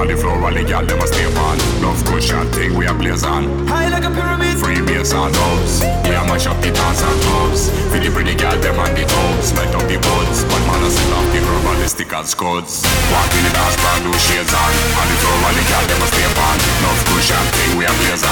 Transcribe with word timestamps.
on 0.00 0.08
the 0.08 0.16
floor 0.16 0.40
all 0.40 0.48
the 0.48 0.64
girl 0.64 0.80
them 0.80 0.96
a 0.96 1.06
step 1.06 1.36
on. 1.44 1.60
Love 1.84 2.00
good 2.08 2.22
shot 2.22 2.48
thing 2.56 2.72
we 2.72 2.86
a 2.88 2.94
blaze 2.94 3.22
on. 3.22 3.44
High 3.68 3.92
like 3.92 4.04
a 4.04 4.10
pyramid. 4.10 4.56
Free 4.56 4.80
bass 4.80 5.12
and 5.12 5.28
dubs. 5.28 5.84
We 6.08 6.16
a 6.16 6.24
mash 6.24 6.48
up 6.48 6.56
the 6.64 6.72
dance 6.72 7.04
and 7.04 7.20
clubs. 7.20 7.68
Feel 7.92 8.00
the 8.00 8.08
pretty 8.08 8.32
girl 8.32 8.56
them 8.64 8.80
on 8.80 8.96
the 8.96 9.04
tubs. 9.04 9.52
Light 9.52 9.68
up 9.76 9.84
the 9.84 10.00
buds. 10.00 10.48
But 10.48 10.62
man 10.64 10.80
a 10.80 10.90
set 10.90 11.12
off 11.12 11.28
the 11.36 11.40
grub 11.44 11.68
and 11.68 11.80
the 11.84 11.88
stick 11.92 12.12
and 12.16 12.24
scuds. 12.24 12.80
Walk 13.12 13.28
in 13.36 13.44
the 13.44 13.52
dance 13.52 13.76
brand 13.76 14.02
new 14.08 14.16
shades 14.16 14.56
on. 14.56 14.72
On 14.72 15.04
the 15.04 15.16
floor 15.20 15.36
all 15.36 15.52
the 15.52 15.64
girl 15.68 15.84
them 15.84 16.00
a 16.00 16.08
step 16.08 16.32
on. 16.48 16.56
Love 16.80 17.00
good 17.04 17.24
shot 17.28 17.46
thing 17.52 17.70
we 17.76 17.84
a 17.84 17.92
blaze 18.00 18.24
on. 18.24 18.29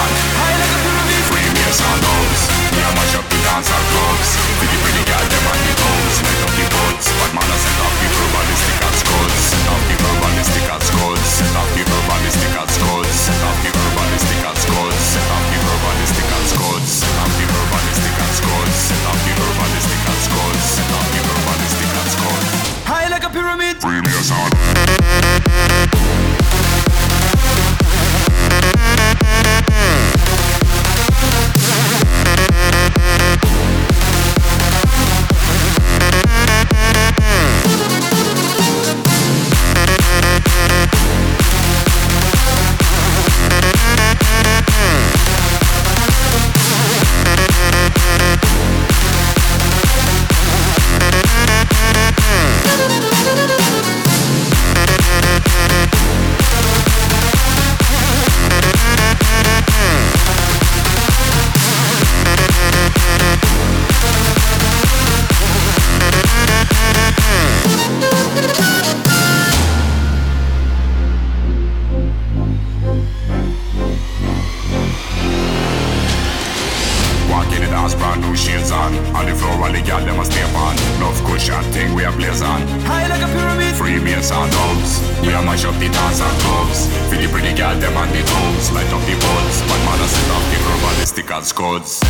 Shades 78.39 78.71
on. 78.71 78.95
On 79.19 79.27
the 79.27 79.35
floor, 79.35 79.59
while 79.59 79.73
the 79.73 79.83
girl 79.83 79.99
them 80.05 80.21
a 80.21 80.25
stay 80.25 80.43
on. 80.55 80.77
Love 81.03 81.19
cushion 81.27 81.63
thing, 81.75 81.93
we 81.95 82.05
a 82.05 82.13
blaze 82.13 82.43
on. 82.43 82.63
High 82.87 83.09
like 83.11 83.23
a 83.23 83.27
pyramid. 83.35 83.75
Free 83.75 83.99
meals 83.99 84.31
and 84.31 84.51
dubs. 84.53 85.03
We 85.27 85.35
a 85.35 85.43
mash 85.43 85.65
up 85.65 85.75
the 85.83 85.89
dance 85.91 86.21
and 86.23 86.37
clubs. 86.43 86.87
For 87.11 87.17
the 87.19 87.27
pretty 87.29 87.53
girl, 87.59 87.75
them 87.83 87.97
on 87.97 88.09
the 88.15 88.23
toes. 88.23 88.71
Light 88.73 88.91
up 88.95 89.03
the 89.11 89.17
buds. 89.19 89.57
But 89.67 89.81
man, 89.85 89.99
I 89.99 90.07
set 90.07 90.31
off 90.31 90.45
the 90.51 90.59
verbalistic 90.63 91.29
and 91.35 91.45
scuds. 91.45 92.01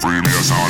Free 0.00 0.20
meals 0.20 0.50
and 0.52 0.67